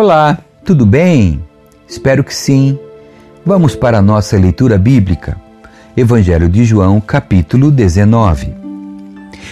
[0.00, 1.42] Olá, tudo bem?
[1.88, 2.78] Espero que sim.
[3.44, 5.36] Vamos para a nossa leitura bíblica.
[5.96, 8.54] Evangelho de João, capítulo 19.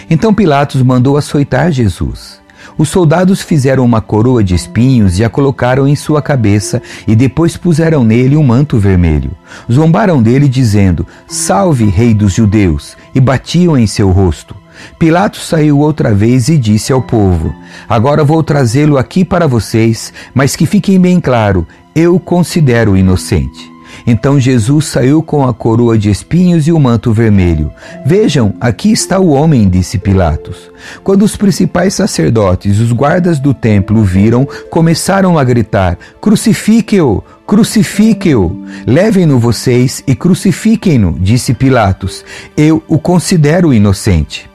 [0.09, 2.39] Então Pilatos mandou açoitar Jesus.
[2.77, 7.57] Os soldados fizeram uma coroa de espinhos e a colocaram em sua cabeça, e depois
[7.57, 9.31] puseram nele um manto vermelho.
[9.69, 12.95] Zombaram dele, dizendo: Salve, Rei dos Judeus!
[13.13, 14.55] e batiam em seu rosto.
[14.99, 17.53] Pilatos saiu outra vez e disse ao povo:
[17.87, 23.77] Agora vou trazê-lo aqui para vocês, mas que fiquem bem claro, eu considero inocente.
[24.05, 27.71] Então Jesus saiu com a coroa de espinhos e o manto vermelho.
[28.05, 30.71] Vejam, aqui está o homem, disse Pilatos.
[31.03, 37.23] Quando os principais sacerdotes e os guardas do templo viram, começaram a gritar: Crucifique-o!
[37.45, 38.65] Crucifiquem-o!
[38.85, 42.23] Levem-no vocês e crucifiquem-no, disse Pilatos.
[42.55, 44.49] Eu o considero inocente.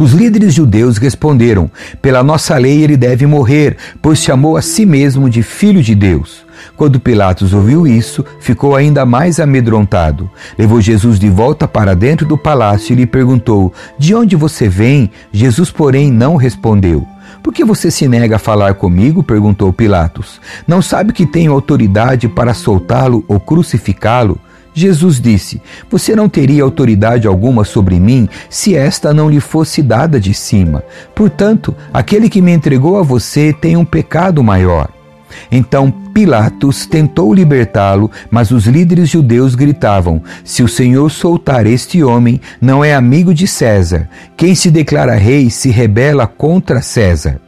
[0.00, 1.70] Os líderes judeus responderam:
[2.00, 6.42] Pela nossa lei ele deve morrer, pois chamou a si mesmo de filho de Deus.
[6.74, 10.30] Quando Pilatos ouviu isso, ficou ainda mais amedrontado.
[10.58, 15.10] Levou Jesus de volta para dentro do palácio e lhe perguntou: De onde você vem?
[15.30, 17.06] Jesus, porém, não respondeu.
[17.42, 19.22] Por que você se nega a falar comigo?
[19.22, 20.40] perguntou Pilatos.
[20.66, 24.38] Não sabe que tenho autoridade para soltá-lo ou crucificá-lo?
[24.72, 30.20] Jesus disse: Você não teria autoridade alguma sobre mim se esta não lhe fosse dada
[30.20, 30.84] de cima.
[31.14, 34.88] Portanto, aquele que me entregou a você tem um pecado maior.
[35.50, 42.40] Então Pilatos tentou libertá-lo, mas os líderes judeus gritavam: Se o Senhor soltar este homem,
[42.60, 44.08] não é amigo de César.
[44.36, 47.40] Quem se declara rei se rebela contra César.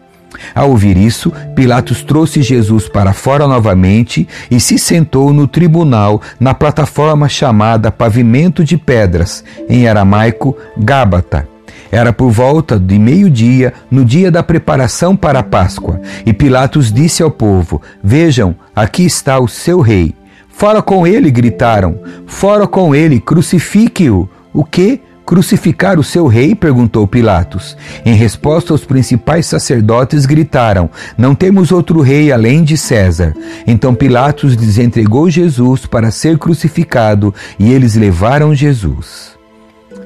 [0.54, 6.54] Ao ouvir isso, Pilatos trouxe Jesus para fora novamente e se sentou no tribunal na
[6.54, 11.48] plataforma chamada Pavimento de Pedras, em aramaico Gábata.
[11.90, 17.22] Era por volta de meio-dia, no dia da preparação para a Páscoa, e Pilatos disse
[17.22, 20.14] ao povo: Vejam, aqui está o seu rei.
[20.48, 21.98] Fora com ele, gritaram.
[22.26, 24.28] Fora com ele, crucifique-o.
[24.54, 25.00] O que?
[25.24, 26.54] Crucificar o seu rei?
[26.54, 27.76] perguntou Pilatos.
[28.04, 33.34] Em resposta, os principais sacerdotes gritaram: Não temos outro rei além de César.
[33.66, 39.32] Então Pilatos lhes entregou Jesus para ser crucificado e eles levaram Jesus.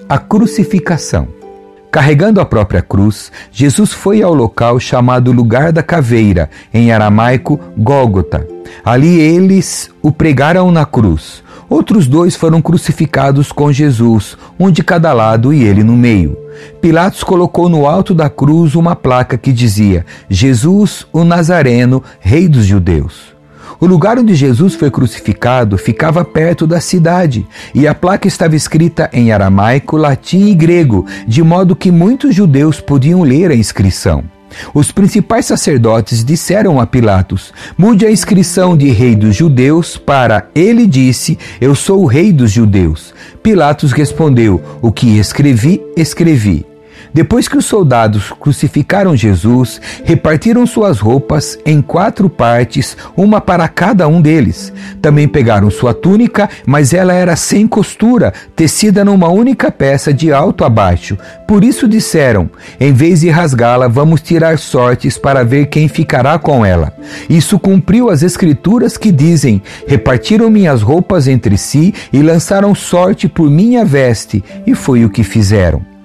[0.09, 1.29] A crucificação.
[1.91, 8.47] Carregando a própria cruz, Jesus foi ao local chamado Lugar da Caveira, em aramaico Gólgota.
[8.85, 11.43] Ali eles o pregaram na cruz.
[11.69, 16.37] Outros dois foram crucificados com Jesus, um de cada lado e ele no meio.
[16.81, 22.65] Pilatos colocou no alto da cruz uma placa que dizia: Jesus, o Nazareno, Rei dos
[22.65, 23.35] Judeus.
[23.79, 29.11] O lugar onde Jesus foi crucificado ficava perto da cidade, e a placa estava escrita
[29.13, 34.36] em aramaico, latim e grego, de modo que muitos judeus podiam ler a inscrição.
[34.75, 40.87] Os principais sacerdotes disseram a Pilatos: Mude a inscrição de Rei dos Judeus para Ele
[40.87, 43.15] disse: Eu sou o Rei dos Judeus.
[43.43, 46.76] Pilatos respondeu: O que escrevi, escrevi.
[47.17, 54.07] Depois que os soldados crucificaram Jesus, repartiram suas roupas em quatro partes, uma para cada
[54.07, 54.71] um deles.
[55.01, 60.63] Também pegaram sua túnica, mas ela era sem costura, tecida numa única peça de alto
[60.63, 61.17] a baixo.
[61.49, 66.67] Por isso disseram: em vez de rasgá-la, vamos tirar sortes para ver quem ficará com
[66.67, 66.93] ela.
[67.31, 73.51] Isso cumpriu as escrituras que dizem: repartiram minhas roupas entre si e lançaram sorte por
[73.51, 75.96] minha veste, e foi o que fizeram.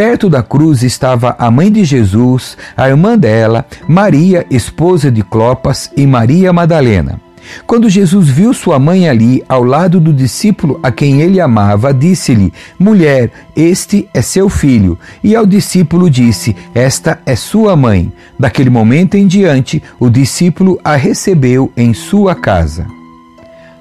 [0.00, 5.90] Perto da cruz estava a mãe de Jesus, a irmã dela, Maria, esposa de Clopas,
[5.94, 7.20] e Maria Madalena.
[7.66, 12.50] Quando Jesus viu sua mãe ali, ao lado do discípulo a quem ele amava, disse-lhe:
[12.78, 14.98] Mulher, este é seu filho.
[15.22, 18.10] E ao discípulo disse: Esta é sua mãe.
[18.38, 22.86] Daquele momento em diante, o discípulo a recebeu em sua casa.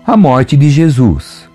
[0.05, 1.48] A morte de Jesus.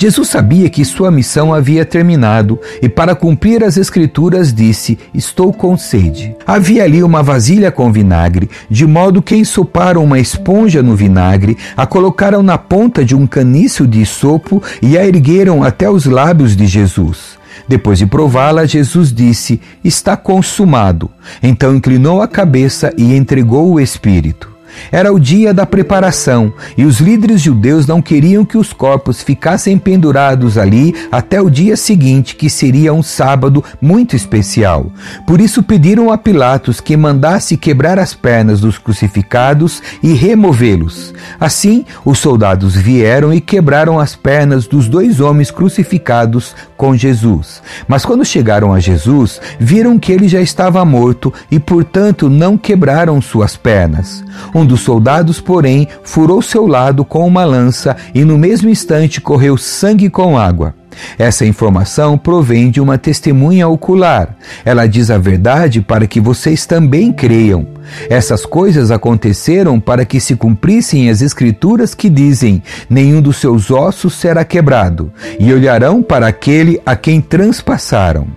[0.00, 5.76] Jesus sabia que sua missão havia terminado e, para cumprir as Escrituras, disse: Estou com
[5.76, 6.34] sede.
[6.46, 11.86] Havia ali uma vasilha com vinagre, de modo que ensoparam uma esponja no vinagre, a
[11.86, 16.66] colocaram na ponta de um caniço de sopo e a ergueram até os lábios de
[16.66, 17.38] Jesus.
[17.68, 21.10] Depois de prová-la, Jesus disse: Está consumado.
[21.42, 24.50] Então inclinou a cabeça e entregou o Espírito.
[24.90, 29.78] Era o dia da preparação e os líderes judeus não queriam que os corpos ficassem
[29.78, 34.90] pendurados ali até o dia seguinte, que seria um sábado muito especial.
[35.26, 41.14] Por isso pediram a Pilatos que mandasse quebrar as pernas dos crucificados e removê-los.
[41.38, 47.62] Assim, os soldados vieram e quebraram as pernas dos dois homens crucificados com Jesus.
[47.86, 53.20] Mas quando chegaram a Jesus, viram que ele já estava morto e, portanto, não quebraram
[53.20, 54.24] suas pernas.
[54.54, 59.56] Um dos soldados, porém, furou seu lado com uma lança e no mesmo instante correu
[59.56, 60.74] sangue com água.
[61.18, 64.36] Essa informação provém de uma testemunha ocular.
[64.64, 67.66] Ela diz a verdade para que vocês também creiam.
[68.08, 74.14] Essas coisas aconteceram para que se cumprissem as Escrituras que dizem: Nenhum dos seus ossos
[74.14, 78.28] será quebrado, e olharão para aquele a quem transpassaram.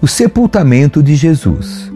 [0.00, 1.90] O sepultamento de Jesus.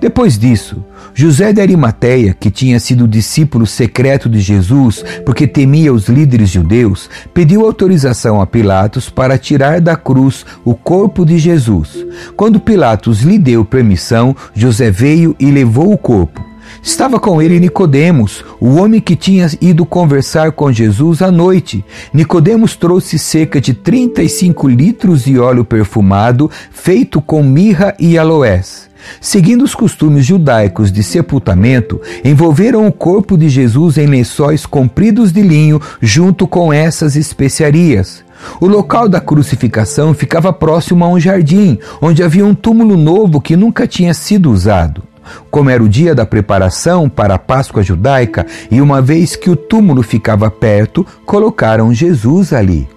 [0.00, 0.84] Depois disso,
[1.14, 7.08] José de Arimateia, que tinha sido discípulo secreto de Jesus porque temia os líderes judeus,
[7.32, 12.04] pediu autorização a Pilatos para tirar da cruz o corpo de Jesus.
[12.36, 16.44] Quando Pilatos lhe deu permissão, José veio e levou o corpo.
[16.82, 21.84] Estava com ele Nicodemos, o homem que tinha ido conversar com Jesus à noite.
[22.12, 28.85] Nicodemos trouxe cerca de 35 litros de óleo perfumado, feito com mirra e aloés.
[29.20, 35.42] Seguindo os costumes judaicos de sepultamento, envolveram o corpo de Jesus em lençóis compridos de
[35.42, 38.24] linho junto com essas especiarias.
[38.60, 43.56] O local da crucificação ficava próximo a um jardim, onde havia um túmulo novo que
[43.56, 45.02] nunca tinha sido usado.
[45.50, 49.56] Como era o dia da preparação para a Páscoa judaica, e uma vez que o
[49.56, 52.88] túmulo ficava perto, colocaram Jesus ali.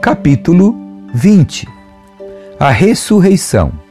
[0.00, 0.76] Capítulo
[1.14, 1.68] 20
[2.58, 3.81] A ressurreição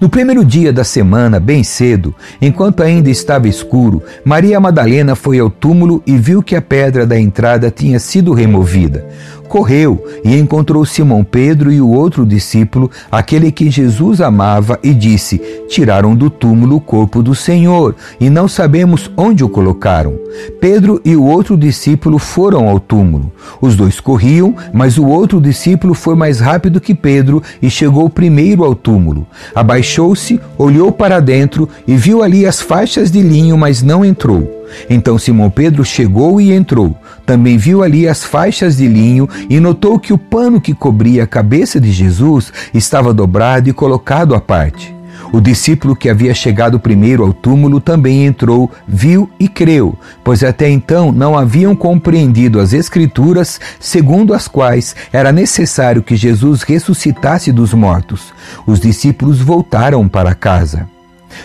[0.00, 5.50] no primeiro dia da semana, bem cedo, enquanto ainda estava escuro, Maria Madalena foi ao
[5.50, 9.06] túmulo e viu que a pedra da entrada tinha sido removida
[9.54, 15.40] correu e encontrou Simão Pedro e o outro discípulo, aquele que Jesus amava, e disse:
[15.68, 20.18] Tiraram do túmulo o corpo do Senhor e não sabemos onde o colocaram.
[20.60, 23.30] Pedro e o outro discípulo foram ao túmulo.
[23.60, 28.64] Os dois corriam, mas o outro discípulo foi mais rápido que Pedro e chegou primeiro
[28.64, 29.24] ao túmulo.
[29.54, 34.64] Abaixou-se, olhou para dentro e viu ali as faixas de linho, mas não entrou.
[34.90, 36.96] Então Simão Pedro chegou e entrou.
[37.26, 41.26] Também viu ali as faixas de linho e notou que o pano que cobria a
[41.26, 44.94] cabeça de Jesus estava dobrado e colocado à parte.
[45.32, 50.68] O discípulo que havia chegado primeiro ao túmulo também entrou, viu e creu, pois até
[50.68, 57.74] então não haviam compreendido as Escrituras, segundo as quais era necessário que Jesus ressuscitasse dos
[57.74, 58.32] mortos.
[58.66, 60.88] Os discípulos voltaram para casa.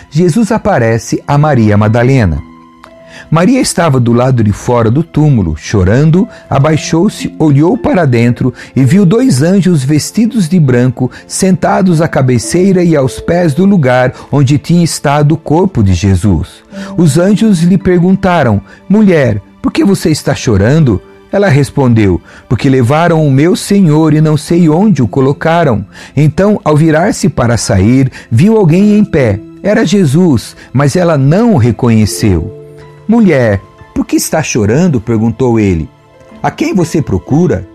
[0.08, 2.49] Jesus aparece a Maria Madalena.
[3.30, 9.06] Maria estava do lado de fora do túmulo, chorando, abaixou-se, olhou para dentro e viu
[9.06, 14.84] dois anjos vestidos de branco sentados à cabeceira e aos pés do lugar onde tinha
[14.84, 16.62] estado o corpo de Jesus.
[16.96, 21.00] Os anjos lhe perguntaram: Mulher, por que você está chorando?
[21.32, 25.84] Ela respondeu: Porque levaram o meu senhor e não sei onde o colocaram.
[26.16, 29.38] Então, ao virar-se para sair, viu alguém em pé.
[29.62, 32.59] Era Jesus, mas ela não o reconheceu.
[33.10, 33.60] Mulher,
[33.92, 35.00] por que está chorando?
[35.00, 35.88] perguntou ele.
[36.40, 37.68] A quem você procura?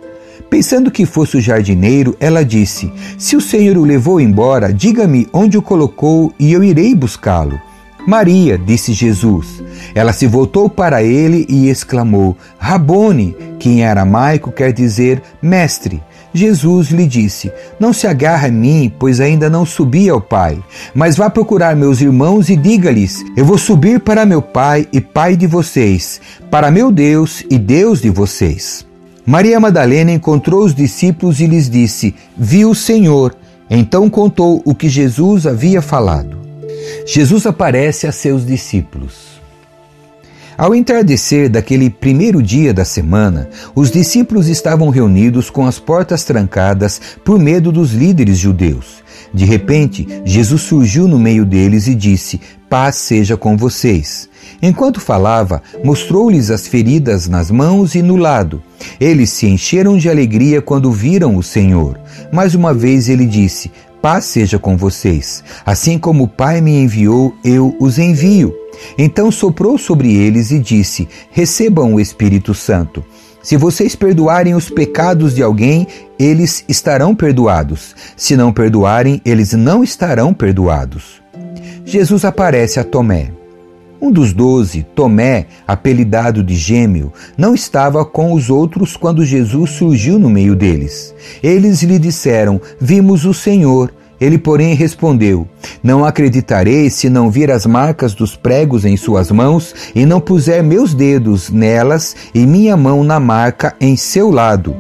[0.50, 5.58] Pensando que fosse o jardineiro, ela disse: Se o Senhor o levou embora, diga-me onde
[5.58, 7.60] o colocou e eu irei buscá-lo.
[8.06, 9.64] Maria, disse Jesus.
[9.94, 16.02] Ela se voltou para ele e exclamou: Rabone, que em aramaico quer dizer mestre.
[16.34, 20.62] Jesus lhe disse: Não se agarre a mim, pois ainda não subi ao Pai.
[20.94, 25.38] Mas vá procurar meus irmãos e diga-lhes: Eu vou subir para meu Pai e Pai
[25.38, 26.20] de vocês,
[26.52, 28.86] para meu Deus e Deus de vocês.
[29.26, 33.34] Maria Madalena encontrou os discípulos e lhes disse: Vi o Senhor.
[33.68, 36.45] Então contou o que Jesus havia falado.
[37.06, 39.36] Jesus aparece a seus discípulos.
[40.58, 47.02] Ao entardecer daquele primeiro dia da semana, os discípulos estavam reunidos com as portas trancadas
[47.26, 49.04] por medo dos líderes judeus.
[49.34, 52.40] De repente, Jesus surgiu no meio deles e disse:
[52.70, 54.30] Paz seja com vocês.
[54.62, 58.64] Enquanto falava, mostrou-lhes as feridas nas mãos e no lado.
[58.98, 62.00] Eles se encheram de alegria quando viram o Senhor.
[62.32, 63.70] Mais uma vez ele disse:
[64.06, 65.44] Paz seja com vocês.
[65.66, 68.54] Assim como o Pai me enviou, eu os envio.
[69.00, 73.04] Então soprou sobre eles e disse: Recebam o Espírito Santo.
[73.42, 75.88] Se vocês perdoarem os pecados de alguém,
[76.20, 77.96] eles estarão perdoados.
[78.16, 81.20] Se não perdoarem, eles não estarão perdoados.
[81.84, 83.32] Jesus aparece a Tomé.
[84.06, 90.20] Um dos doze, Tomé, apelidado de Gêmeo, não estava com os outros quando Jesus surgiu
[90.20, 91.16] no meio deles.
[91.42, 93.92] Eles lhe disseram: Vimos o Senhor.
[94.22, 95.48] Ele, porém, respondeu:
[95.82, 100.62] Não acreditarei se não vir as marcas dos pregos em suas mãos e não puser
[100.62, 104.76] meus dedos nelas e minha mão na marca em seu lado.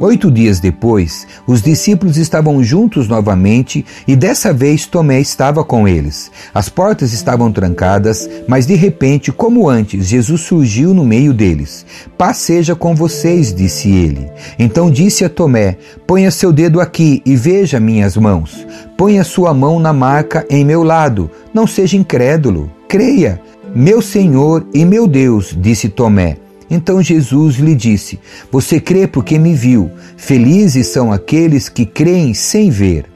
[0.00, 6.30] Oito dias depois, os discípulos estavam juntos novamente e dessa vez Tomé estava com eles.
[6.54, 11.84] As portas estavam trancadas, mas de repente, como antes, Jesus surgiu no meio deles.
[12.16, 14.30] Paz seja com vocês, disse ele.
[14.56, 15.76] Então disse a Tomé:
[16.06, 18.64] Ponha seu dedo aqui e veja minhas mãos.
[18.96, 21.28] Ponha sua mão na marca em meu lado.
[21.52, 22.70] Não seja incrédulo.
[22.86, 23.40] Creia.
[23.74, 26.36] Meu Senhor e meu Deus, disse Tomé.
[26.70, 28.18] Então Jesus lhe disse:
[28.50, 29.90] Você crê porque me viu.
[30.16, 33.06] Felizes são aqueles que creem sem ver.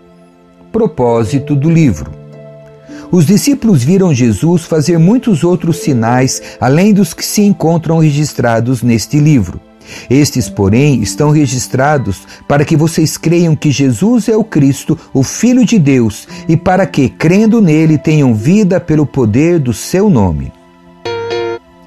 [0.70, 2.10] Propósito do livro.
[3.10, 9.18] Os discípulos viram Jesus fazer muitos outros sinais além dos que se encontram registrados neste
[9.18, 9.60] livro.
[10.08, 15.66] Estes, porém, estão registrados para que vocês creiam que Jesus é o Cristo, o Filho
[15.66, 20.50] de Deus, e para que, crendo nele, tenham vida pelo poder do seu nome.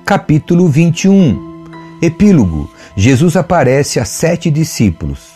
[0.05, 1.54] Capítulo 21
[2.01, 5.35] Epílogo: Jesus aparece a sete discípulos.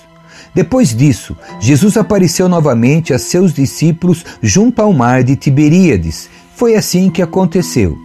[0.53, 6.29] Depois disso, Jesus apareceu novamente a seus discípulos junto ao mar de Tiberíades.
[6.55, 7.97] Foi assim que aconteceu.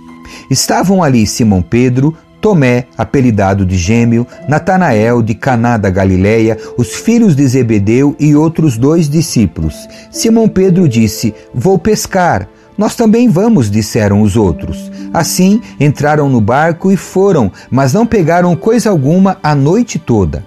[0.51, 7.35] Estavam ali Simão Pedro, Tomé, apelidado de Gêmeo, Natanael de Caná da Galileia, os filhos
[7.35, 9.75] de Zebedeu e outros dois discípulos.
[10.11, 12.47] Simão Pedro disse: Vou pescar.
[12.77, 14.91] Nós também vamos, disseram os outros.
[15.13, 20.45] Assim entraram no barco e foram, mas não pegaram coisa alguma a noite toda.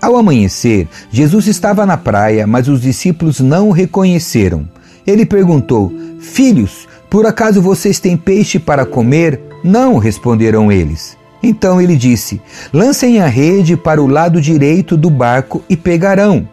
[0.00, 4.68] Ao amanhecer, Jesus estava na praia, mas os discípulos não o reconheceram.
[5.06, 9.40] Ele perguntou: Filhos, por acaso vocês têm peixe para comer?
[9.62, 11.16] Não, responderam eles.
[11.42, 12.40] Então ele disse:
[12.72, 16.48] Lancem a rede para o lado direito do barco e pegarão.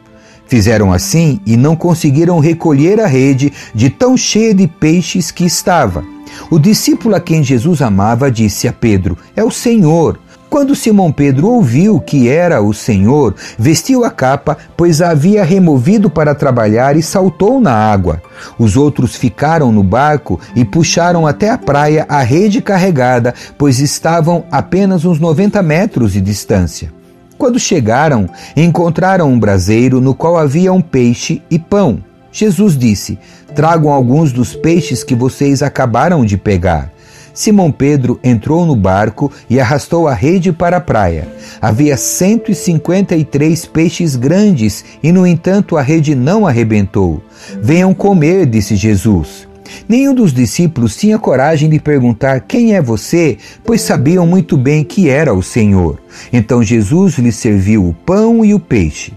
[0.49, 6.03] Fizeram assim e não conseguiram recolher a rede de tão cheia de peixes que estava.
[6.49, 10.19] O discípulo a quem Jesus amava disse a Pedro: É o Senhor.
[10.49, 16.09] Quando Simão Pedro ouviu que era o Senhor, vestiu a capa, pois a havia removido
[16.09, 18.19] para trabalhar e saltou na água.
[18.57, 24.45] Os outros ficaram no barco e puxaram até a praia a rede carregada, pois estavam
[24.51, 26.98] apenas uns 90 metros de distância.
[27.39, 32.03] Quando chegaram, encontraram um braseiro no qual havia um peixe e pão.
[32.33, 33.17] Jesus disse:
[33.55, 36.91] Tragam alguns dos peixes que vocês acabaram de pegar.
[37.33, 41.29] Simão Pedro entrou no barco e arrastou a rede para a praia.
[41.61, 47.23] Havia 153 peixes grandes e, no entanto, a rede não arrebentou.
[47.61, 49.48] Venham comer, disse Jesus.
[49.87, 55.09] Nenhum dos discípulos tinha coragem de perguntar quem é você, pois sabiam muito bem que
[55.09, 55.99] era o Senhor.
[56.31, 59.13] Então Jesus lhes serviu o pão e o peixe.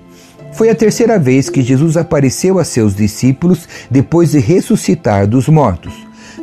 [0.52, 5.94] Foi a terceira vez que Jesus apareceu a seus discípulos depois de ressuscitar dos mortos.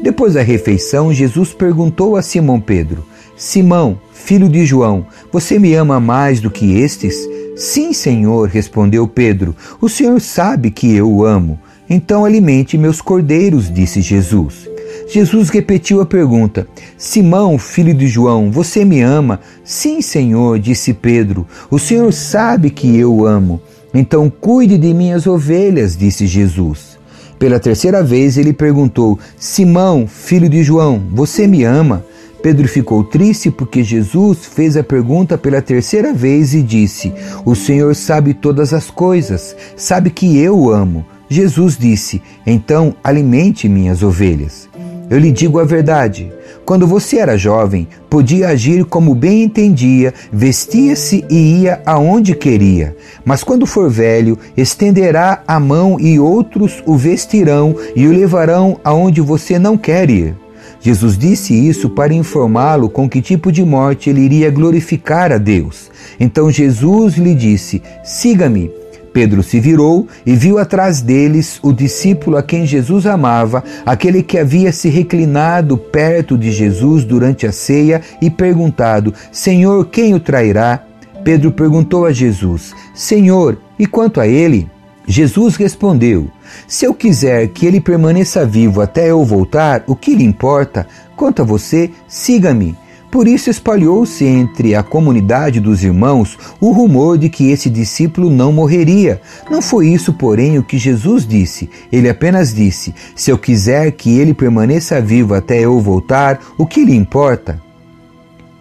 [0.02, 6.00] Depois da refeição, Jesus perguntou a Simão Pedro: Simão, filho de João, você me ama
[6.00, 7.16] mais do que estes?
[7.56, 9.56] Sim, Senhor, respondeu Pedro.
[9.82, 11.60] O Senhor sabe que eu o amo.
[11.90, 14.70] Então alimente meus cordeiros, disse Jesus.
[15.12, 16.68] Jesus repetiu a pergunta:
[16.98, 19.40] Simão, filho de João, você me ama?
[19.64, 21.48] Sim, Senhor, disse Pedro.
[21.70, 23.60] O Senhor sabe que eu amo.
[23.94, 27.00] Então cuide de minhas ovelhas, disse Jesus.
[27.40, 32.06] Pela terceira vez ele perguntou: Simão, filho de João, você me ama?
[32.44, 37.12] Pedro ficou triste porque Jesus fez a pergunta pela terceira vez e disse:
[37.44, 41.06] O Senhor sabe todas as coisas, sabe que eu amo.
[41.30, 44.68] Jesus disse: Então alimente minhas ovelhas.
[45.10, 46.32] Eu lhe digo a verdade.
[46.66, 52.96] Quando você era jovem, podia agir como bem entendia, vestia-se e ia aonde queria.
[53.26, 59.20] Mas quando for velho, estenderá a mão e outros o vestirão e o levarão aonde
[59.20, 60.36] você não quer ir.
[60.80, 65.90] Jesus disse isso para informá-lo com que tipo de morte ele iria glorificar a Deus.
[66.20, 68.79] Então Jesus lhe disse: Siga-me.
[69.14, 74.38] Pedro se virou e viu atrás deles o discípulo a quem Jesus amava, aquele que
[74.38, 80.84] havia se reclinado perto de Jesus durante a ceia e perguntado: Senhor, quem o trairá?
[81.24, 84.70] Pedro perguntou a Jesus: Senhor, e quanto a ele?
[85.08, 86.30] Jesus respondeu:
[86.68, 90.88] Se eu quiser que ele permaneça vivo até eu voltar, o que lhe importa?
[91.16, 92.78] Quanto a você, siga-me.
[93.12, 98.54] Por isso espalhou-se entre a comunidade dos irmãos o rumor de que esse discípulo não
[98.54, 99.20] morreria.
[99.50, 101.70] Não foi isso, porém, o que Jesus disse.
[101.92, 106.86] Ele apenas disse: Se eu quiser que ele permaneça vivo até eu voltar, o que
[106.86, 107.60] lhe importa?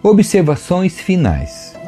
[0.01, 1.78] Observações finais.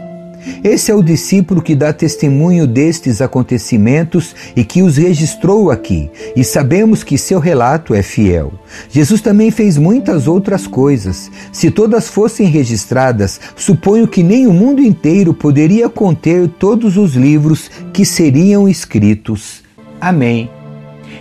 [0.63, 6.43] Esse é o discípulo que dá testemunho destes acontecimentos e que os registrou aqui, e
[6.43, 8.53] sabemos que seu relato é fiel.
[8.89, 11.31] Jesus também fez muitas outras coisas.
[11.51, 17.69] Se todas fossem registradas, suponho que nem o mundo inteiro poderia conter todos os livros
[17.93, 19.61] que seriam escritos.
[19.99, 20.49] Amém.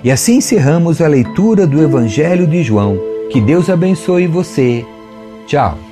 [0.02, 2.98] E assim encerramos a leitura do Evangelho de João.
[3.30, 4.84] Que Deus abençoe você.
[5.46, 5.89] Tchau.